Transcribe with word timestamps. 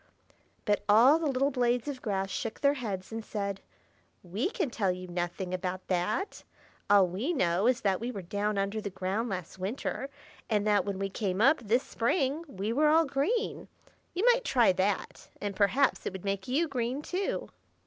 But 0.65 0.83
all 0.89 1.19
the 1.19 1.27
little 1.29 1.51
blades 1.51 1.87
of 1.87 2.01
grass 2.01 2.31
shook 2.31 2.59
their 2.61 2.73
heads, 2.73 3.11
and 3.11 3.23
said, 3.23 3.61
"We 4.23 4.49
can 4.49 4.71
tell 4.71 4.91
you 4.91 5.07
nothing 5.07 5.53
about 5.53 5.87
that. 5.89 6.43
All 6.89 7.05
we 7.05 7.33
know 7.33 7.67
is 7.67 7.81
that 7.81 7.99
we 7.99 8.09
were 8.09 8.23
down 8.23 8.57
under 8.57 8.81
the 8.81 8.89
ground 8.89 9.29
last 9.29 9.59
winter, 9.59 10.09
and 10.49 10.65
that 10.65 10.85
when 10.85 10.97
we 10.97 11.09
came 11.11 11.39
up 11.39 11.59
this 11.59 11.83
spring, 11.83 12.43
we 12.47 12.73
were 12.73 12.87
all 12.87 13.05
green. 13.05 13.67
You 14.15 14.25
might 14.33 14.43
try 14.43 14.71
that, 14.71 15.29
and 15.39 15.55
perhaps 15.55 16.03
it 16.07 16.13
would 16.13 16.25
make 16.25 16.47
you 16.47 16.67
green, 16.67 17.03
too." 17.03 17.49